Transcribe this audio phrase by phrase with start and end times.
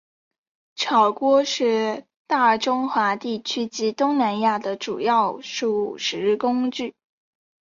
[0.75, 6.95] 炒锅是大中华地区及东南亚的主要煮食工具。